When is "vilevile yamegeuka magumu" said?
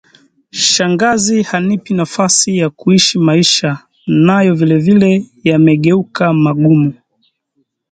4.55-6.93